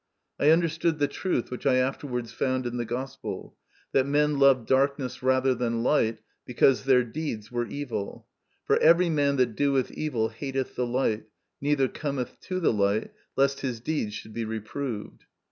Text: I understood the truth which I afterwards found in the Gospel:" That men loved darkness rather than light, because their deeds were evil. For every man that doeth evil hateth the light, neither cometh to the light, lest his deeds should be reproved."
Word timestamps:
I 0.39 0.49
understood 0.49 0.97
the 0.97 1.07
truth 1.07 1.51
which 1.51 1.67
I 1.67 1.75
afterwards 1.75 2.31
found 2.31 2.65
in 2.65 2.77
the 2.77 2.85
Gospel:" 2.87 3.55
That 3.91 4.07
men 4.07 4.39
loved 4.39 4.67
darkness 4.67 5.21
rather 5.21 5.53
than 5.53 5.83
light, 5.83 6.21
because 6.43 6.85
their 6.85 7.03
deeds 7.03 7.51
were 7.51 7.67
evil. 7.67 8.25
For 8.65 8.79
every 8.79 9.11
man 9.11 9.35
that 9.35 9.55
doeth 9.55 9.91
evil 9.91 10.29
hateth 10.29 10.75
the 10.75 10.87
light, 10.87 11.25
neither 11.61 11.87
cometh 11.87 12.39
to 12.47 12.59
the 12.59 12.73
light, 12.73 13.11
lest 13.35 13.59
his 13.59 13.79
deeds 13.79 14.15
should 14.15 14.33
be 14.33 14.43
reproved." 14.43 15.25